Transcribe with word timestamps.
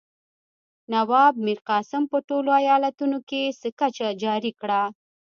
نواب 0.93 1.33
میرقاسم 1.45 2.03
په 2.11 2.17
ټولو 2.27 2.49
ایالتونو 2.61 3.17
کې 3.29 3.41
سکه 3.61 3.87
جاري 4.23 4.51
کړه. 4.61 4.81